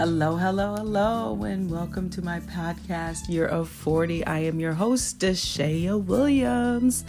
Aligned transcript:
Hello, 0.00 0.36
hello, 0.36 0.76
hello, 0.76 1.44
and 1.44 1.70
welcome 1.70 2.08
to 2.08 2.22
my 2.22 2.40
podcast, 2.40 3.28
Year 3.28 3.44
of 3.44 3.68
40. 3.68 4.24
I 4.24 4.38
am 4.38 4.58
your 4.58 4.72
host, 4.72 5.18
Deshaya 5.18 6.02
Williams. 6.02 7.04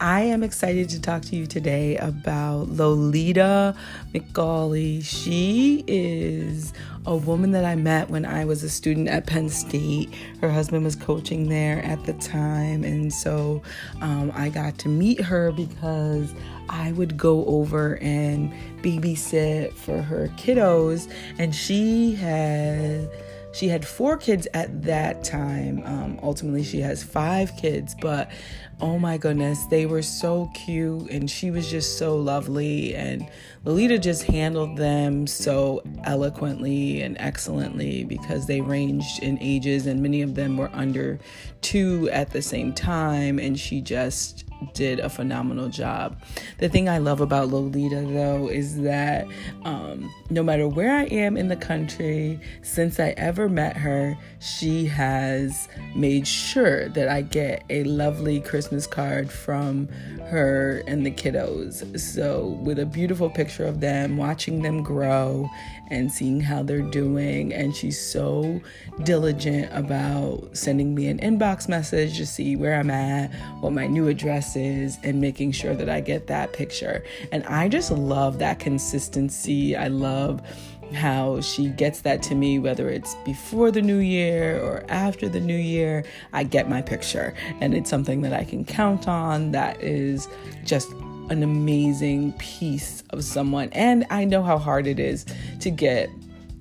I 0.00 0.22
am 0.22 0.42
excited 0.42 0.88
to 0.88 1.00
talk 1.00 1.22
to 1.26 1.36
you 1.36 1.46
today 1.46 1.98
about 1.98 2.68
Lolita 2.68 3.76
McCauley. 4.12 5.04
She 5.04 5.84
is 5.86 6.72
a 7.06 7.16
woman 7.16 7.50
that 7.52 7.64
I 7.64 7.74
met 7.74 8.10
when 8.10 8.24
I 8.24 8.44
was 8.44 8.62
a 8.62 8.68
student 8.68 9.08
at 9.08 9.26
Penn 9.26 9.48
State. 9.48 10.12
Her 10.40 10.50
husband 10.50 10.84
was 10.84 10.94
coaching 10.94 11.48
there 11.48 11.84
at 11.84 12.04
the 12.04 12.12
time, 12.14 12.84
and 12.84 13.12
so 13.12 13.62
um, 14.00 14.32
I 14.34 14.48
got 14.48 14.78
to 14.78 14.88
meet 14.88 15.20
her 15.20 15.50
because 15.52 16.32
I 16.68 16.92
would 16.92 17.16
go 17.16 17.44
over 17.46 17.98
and 17.98 18.52
babysit 18.82 19.74
for 19.74 20.00
her 20.00 20.28
kiddos, 20.36 21.10
and 21.38 21.54
she 21.54 22.14
had 22.14 23.10
she 23.52 23.68
had 23.68 23.86
four 23.86 24.16
kids 24.16 24.48
at 24.54 24.82
that 24.82 25.22
time. 25.22 25.82
Um, 25.84 26.18
ultimately, 26.22 26.64
she 26.64 26.80
has 26.80 27.02
five 27.02 27.54
kids, 27.56 27.94
but 28.00 28.30
oh 28.80 28.98
my 28.98 29.16
goodness, 29.16 29.66
they 29.66 29.86
were 29.86 30.02
so 30.02 30.50
cute 30.54 31.08
and 31.10 31.30
she 31.30 31.50
was 31.50 31.70
just 31.70 31.98
so 31.98 32.16
lovely. 32.16 32.94
And 32.94 33.28
Lolita 33.64 33.98
just 33.98 34.24
handled 34.24 34.76
them 34.76 35.26
so 35.26 35.82
eloquently 36.04 37.02
and 37.02 37.16
excellently 37.20 38.04
because 38.04 38.46
they 38.46 38.60
ranged 38.60 39.22
in 39.22 39.38
ages 39.40 39.86
and 39.86 40.02
many 40.02 40.22
of 40.22 40.34
them 40.34 40.56
were 40.56 40.70
under 40.72 41.20
two 41.60 42.10
at 42.10 42.30
the 42.30 42.42
same 42.42 42.72
time. 42.72 43.38
And 43.38 43.58
she 43.58 43.80
just 43.80 44.44
did 44.74 45.00
a 45.00 45.08
phenomenal 45.08 45.68
job. 45.68 46.20
The 46.58 46.68
thing 46.68 46.88
I 46.88 46.98
love 46.98 47.20
about 47.20 47.48
Lolita, 47.48 48.02
though, 48.02 48.48
is 48.48 48.80
that 48.82 49.26
um, 49.64 50.12
no 50.30 50.42
matter 50.42 50.68
where 50.68 50.92
I 50.92 51.04
am 51.04 51.36
in 51.36 51.48
the 51.48 51.56
country, 51.56 52.40
since 52.62 52.98
I 52.98 53.10
ever 53.16 53.48
met 53.48 53.76
her, 53.76 54.16
she 54.40 54.86
has 54.86 55.68
made 55.94 56.26
sure 56.26 56.88
that 56.90 57.08
I 57.08 57.22
get 57.22 57.64
a 57.70 57.84
lovely 57.84 58.40
Christmas 58.40 58.86
card 58.86 59.30
from 59.30 59.88
her 60.30 60.82
and 60.86 61.04
the 61.04 61.10
kiddos. 61.10 61.98
So, 61.98 62.58
with 62.62 62.78
a 62.78 62.86
beautiful 62.86 63.30
picture 63.30 63.66
of 63.66 63.80
them, 63.80 64.16
watching 64.16 64.62
them 64.62 64.82
grow 64.82 65.48
and 65.92 66.10
seeing 66.10 66.40
how 66.40 66.62
they're 66.62 66.80
doing. 66.80 67.52
And 67.52 67.76
she's 67.76 68.00
so 68.00 68.60
diligent 69.04 69.70
about 69.72 70.56
sending 70.56 70.94
me 70.94 71.06
an 71.08 71.18
inbox 71.18 71.68
message 71.68 72.16
to 72.16 72.26
see 72.26 72.56
where 72.56 72.78
I'm 72.78 72.90
at, 72.90 73.30
what 73.60 73.72
my 73.72 73.86
new 73.86 74.08
address 74.08 74.51
and 74.56 75.20
making 75.20 75.52
sure 75.52 75.74
that 75.74 75.88
I 75.88 76.00
get 76.00 76.26
that 76.28 76.52
picture. 76.52 77.04
And 77.30 77.44
I 77.46 77.68
just 77.68 77.90
love 77.90 78.38
that 78.38 78.58
consistency. 78.58 79.76
I 79.76 79.88
love 79.88 80.42
how 80.94 81.40
she 81.40 81.68
gets 81.68 82.02
that 82.02 82.22
to 82.24 82.34
me, 82.34 82.58
whether 82.58 82.88
it's 82.88 83.14
before 83.24 83.70
the 83.70 83.82
new 83.82 83.98
year 83.98 84.60
or 84.60 84.84
after 84.88 85.28
the 85.28 85.40
new 85.40 85.56
year, 85.56 86.04
I 86.32 86.44
get 86.44 86.68
my 86.68 86.82
picture. 86.82 87.34
And 87.60 87.74
it's 87.74 87.88
something 87.88 88.22
that 88.22 88.32
I 88.32 88.44
can 88.44 88.64
count 88.64 89.08
on 89.08 89.52
that 89.52 89.82
is 89.82 90.28
just 90.64 90.90
an 91.30 91.42
amazing 91.42 92.32
piece 92.34 93.02
of 93.10 93.24
someone. 93.24 93.70
And 93.72 94.04
I 94.10 94.24
know 94.24 94.42
how 94.42 94.58
hard 94.58 94.86
it 94.86 94.98
is 94.98 95.24
to 95.60 95.70
get 95.70 96.10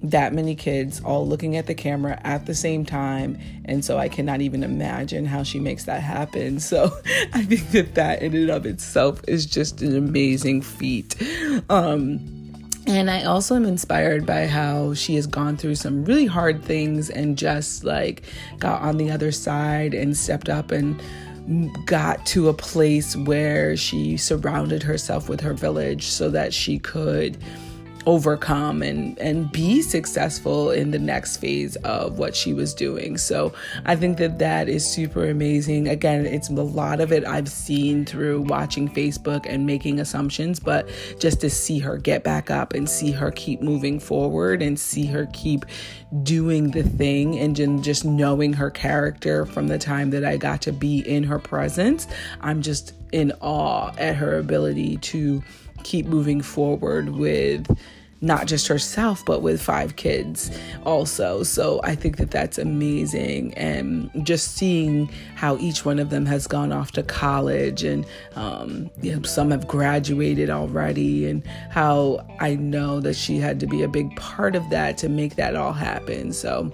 that 0.04 0.34
many 0.34 0.56
kids 0.56 1.02
all 1.04 1.28
looking 1.28 1.56
at 1.56 1.68
the 1.68 1.76
camera 1.76 2.20
at 2.24 2.46
the 2.46 2.56
same 2.56 2.86
time. 2.86 3.38
And 3.66 3.86
so 3.86 3.98
i 3.98 4.10
cannot 4.10 4.42
even 4.42 4.64
imagine 4.64 5.26
how 5.26 5.44
she 5.44 5.60
makes 5.60 5.86
that 5.86 6.02
happen. 6.02 6.60
So 6.60 6.86
i 7.34 7.44
think 7.44 7.70
that 7.72 7.96
that 7.96 8.22
in 8.22 8.36
and 8.36 8.50
of 8.50 8.66
itself 8.66 9.22
is 9.28 9.46
just 9.46 9.82
an 9.82 9.96
amazing 9.96 10.62
feat. 10.62 11.16
Um 11.70 12.38
and 12.88 13.12
I 13.12 13.24
also 13.26 13.56
am 13.56 13.66
inspired 13.66 14.26
by 14.26 14.48
how 14.48 14.96
she 14.96 15.14
has 15.16 15.28
gone 15.28 15.56
through 15.56 15.76
some 15.76 16.04
really 16.04 16.26
hard 16.26 16.64
things 16.64 17.12
and 17.12 17.38
just 17.38 17.84
like 17.84 18.24
got 18.58 18.82
on 18.82 18.98
the 18.98 19.12
other 19.12 19.32
side 19.32 19.94
and 19.94 20.18
stepped 20.18 20.50
up 20.50 20.72
and 20.72 21.00
got 21.86 22.26
to 22.26 22.50
a 22.50 22.54
place 22.54 23.16
where 23.16 23.78
she 23.78 24.18
surrounded 24.18 24.82
herself 24.84 25.30
with 25.30 25.42
her 25.42 25.54
village 25.54 26.08
so 26.08 26.30
that 26.32 26.54
she 26.54 26.80
could 26.80 27.38
overcome 28.06 28.82
and 28.82 29.18
and 29.20 29.52
be 29.52 29.82
successful 29.82 30.72
in 30.72 30.92
the 30.92 31.00
next 31.00 31.38
phase 31.38 31.76
of 31.78 32.18
what 32.18 32.36
she 32.36 32.54
was 32.54 32.74
doing. 32.74 33.18
So 33.18 33.54
I 33.86 33.96
think 33.96 34.18
that 34.18 34.40
that 34.40 34.70
is 34.70 34.86
super 34.86 35.30
amazing. 35.30 35.88
Again, 35.88 36.26
it's 36.26 36.50
a 36.50 36.54
lot 36.54 37.00
of 37.00 37.12
it 37.12 37.26
I've 37.26 37.50
seen 37.50 38.06
through 38.06 38.42
watching 38.42 38.90
Facebook 38.90 39.46
and 39.48 39.66
making 39.66 40.00
assumptions, 40.00 40.60
but 40.60 40.90
just 41.20 41.42
to 41.42 41.50
see 41.50 41.80
her 41.80 41.98
get 41.98 42.24
back 42.24 42.50
up 42.50 42.74
and 42.74 42.90
see 42.90 43.12
her 43.12 43.32
keep 43.32 43.62
moving 43.62 44.00
forward 44.00 44.62
and 44.62 44.80
see 44.80 45.06
her 45.08 45.28
keep 45.34 45.66
doing 46.24 46.72
the 46.72 46.84
thing 46.84 47.40
and 47.40 47.84
just 47.84 48.04
knowing 48.04 48.54
her 48.54 48.70
character 48.70 49.46
from 49.46 49.68
the 49.68 49.78
time 49.78 50.10
that 50.10 50.26
I 50.26 50.38
got 50.38 50.62
to 50.64 50.74
be 50.74 51.00
in 51.00 51.24
her 51.24 51.40
presence, 51.40 52.08
I'm 52.42 52.62
just 52.62 52.94
in 53.12 53.32
awe 53.42 53.92
at 53.98 54.16
her 54.16 54.38
ability 54.38 54.98
to 54.98 55.44
keep 55.84 56.06
moving 56.06 56.42
forward 56.42 57.10
with 57.10 57.68
not 58.24 58.46
just 58.46 58.68
herself, 58.68 59.26
but 59.26 59.42
with 59.42 59.60
five 59.60 59.96
kids 59.96 60.52
also. 60.86 61.42
So 61.42 61.82
I 61.84 61.96
think 61.96 62.18
that 62.18 62.30
that's 62.30 62.60
amazing. 62.60 63.56
And 63.56 64.12
just 64.24 64.56
seeing 64.56 65.08
how 65.36 65.58
each 65.58 65.86
one 65.86 65.98
of 65.98 66.12
them 66.12 66.28
has 66.28 66.46
gone 66.46 66.72
off 66.72 66.92
to 66.92 67.04
college 67.04 67.84
and 67.84 68.06
um, 68.36 68.92
you 69.02 69.16
know, 69.16 69.24
some 69.24 69.50
have 69.50 69.68
graduated 69.68 70.52
already, 70.52 71.28
and 71.28 71.46
how 71.72 72.26
I 72.40 72.56
know 72.56 73.00
that 73.00 73.16
she 73.16 73.38
had 73.38 73.60
to 73.60 73.68
be 73.68 73.82
a 73.82 73.88
big 73.88 74.16
part 74.16 74.56
of 74.56 74.70
that 74.70 75.00
to 75.00 75.10
make 75.10 75.36
that 75.38 75.56
all 75.56 75.74
happen. 75.74 76.32
So 76.32 76.72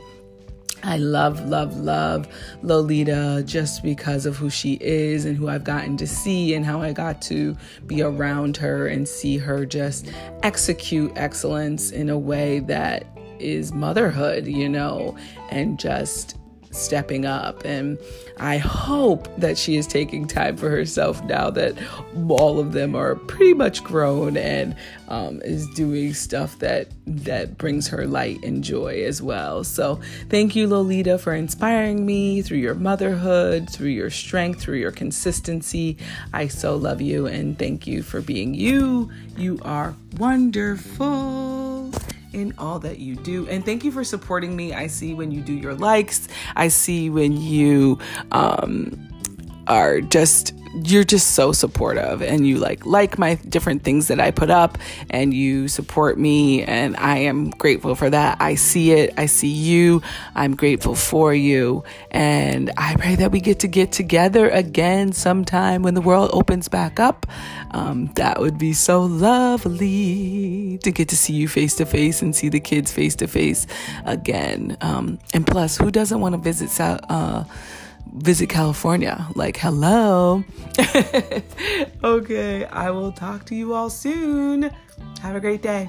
I 0.84 0.98
love, 0.98 1.48
love, 1.48 1.78
love 1.78 2.28
Lolita 2.62 3.44
just 3.46 3.84
because 3.84 4.26
of 4.26 4.38
who 4.38 4.50
she 4.50 4.74
is 4.76 5.26
and 5.26 5.36
who 5.36 5.50
I've 5.50 5.64
gotten 5.64 5.98
to 5.98 6.08
see 6.08 6.54
and 6.54 6.66
how 6.66 6.82
I 6.82 6.94
got 6.94 7.22
to 7.24 7.58
be 7.88 8.02
around 8.02 8.58
her 8.58 8.88
and 8.88 9.08
see 9.08 9.38
her 9.38 9.66
just 9.66 10.12
execute 10.44 11.12
excellence 11.16 11.92
in 11.92 12.10
a 12.10 12.18
way 12.18 12.60
that 12.60 13.06
is 13.40 13.72
motherhood, 13.72 14.48
you 14.48 14.70
know, 14.70 15.18
and 15.50 15.80
just 15.80 16.38
stepping 16.78 17.26
up. 17.26 17.64
And 17.66 17.98
I 18.40 18.58
hope 18.58 19.28
that 19.38 19.58
she 19.58 19.78
is 19.78 19.88
taking 19.88 20.28
time 20.28 20.58
for 20.58 20.70
herself 20.70 21.24
now 21.24 21.50
that 21.52 21.76
all 22.30 22.60
of 22.60 22.74
them 22.74 22.96
are 22.96 23.16
pretty 23.16 23.54
much 23.54 23.84
grown 23.84 24.38
and 24.38 24.76
um, 25.08 25.42
is 25.44 25.68
doing 25.70 26.14
stuff 26.14 26.60
that 26.60 26.90
that 27.06 27.58
brings 27.58 27.88
her 27.88 28.06
light 28.06 28.44
and 28.44 28.64
joy 28.64 29.04
as 29.04 29.22
well. 29.22 29.64
So 29.64 30.00
thank 30.30 30.56
you, 30.56 30.68
Lolita, 30.68 31.18
for 31.18 31.34
inspiring 31.34 32.06
me 32.06 32.42
through 32.42 32.58
your 32.58 32.76
motherhood, 32.76 33.70
through 33.70 33.90
your 33.90 34.10
strength, 34.10 34.62
through 34.62 34.78
your 34.78 34.92
consistency. 34.92 35.98
I 36.34 36.48
so 36.48 36.76
love 36.76 37.02
you 37.02 37.26
and 37.26 37.58
thank 37.58 37.88
you 37.88 38.04
for 38.04 38.22
being 38.22 38.54
you. 38.54 39.10
You 39.38 39.60
are 39.64 39.96
wonderful 40.18 41.67
in 42.34 42.54
all 42.58 42.80
that 42.80 43.00
you 43.00 43.16
do. 43.16 43.48
And 43.48 43.66
thank 43.66 43.84
you 43.84 43.92
for 43.92 44.04
supporting 44.04 44.56
me. 44.56 44.74
I 44.74 44.88
see 44.88 45.14
when 45.14 45.32
you 45.32 45.42
do 45.42 45.54
your 45.54 45.74
likes, 45.74 46.28
I 46.56 46.68
see 46.68 47.10
when 47.10 47.38
you 47.38 48.00
um, 48.32 49.08
are 49.68 50.02
just 50.02 50.54
you're 50.74 51.04
just 51.04 51.32
so 51.32 51.52
supportive 51.52 52.22
and 52.22 52.46
you 52.48 52.58
like 52.58 52.86
like 52.86 53.18
my 53.18 53.36
different 53.36 53.84
things 53.84 54.08
that 54.08 54.20
I 54.20 54.32
put 54.32 54.50
up 54.50 54.78
and 55.10 55.34
you 55.34 55.68
support 55.68 56.18
me 56.18 56.64
and 56.64 56.96
I 56.98 57.20
am 57.20 57.50
grateful 57.52 57.96
for 57.96 58.10
that. 58.10 58.38
I 58.40 58.56
see 58.56 58.92
it. 58.92 59.14
I 59.18 59.26
see 59.26 59.48
you. 59.48 60.02
I'm 60.36 60.56
grateful 60.56 60.96
for 60.96 61.34
you 61.34 61.84
and 62.12 62.72
I 62.78 62.96
pray 62.96 63.16
that 63.16 63.32
we 63.32 63.40
get 63.40 63.60
to 63.60 63.68
get 63.68 63.92
together 63.92 64.50
again 64.50 65.12
sometime 65.14 65.84
when 65.84 65.94
the 65.94 66.02
world 66.02 66.30
opens 66.34 66.68
back 66.68 67.00
up. 67.00 67.26
Um, 67.72 68.08
that 68.16 68.40
would 68.40 68.58
be 68.58 68.74
so 68.74 69.02
lovely 69.02 70.80
to 70.84 70.92
get 70.92 71.10
to 71.10 71.18
see 71.18 71.34
you 71.34 71.48
face 71.48 71.76
to 71.76 71.86
face 71.86 72.22
and 72.22 72.36
see 72.36 72.50
the 72.50 72.60
kids 72.60 72.92
face 72.92 73.16
to 73.16 73.28
face 73.28 73.68
again. 74.06 74.78
Um, 74.82 75.20
and 75.34 75.46
plus, 75.46 75.78
who 75.78 75.92
doesn't 75.92 76.20
want 76.20 76.34
to 76.34 76.42
visit 76.42 76.70
South? 76.70 77.02
Uh, 77.10 77.44
visit 78.14 78.50
California. 78.50 79.28
Like, 79.36 79.58
hello. 79.58 80.44
okay, 82.04 82.66
I 82.66 82.92
will 82.92 83.12
talk 83.12 83.46
to 83.46 83.56
you 83.56 83.74
all 83.74 83.90
soon. 83.90 84.70
Have 85.22 85.36
a 85.36 85.40
great 85.40 85.62
day. 85.62 85.88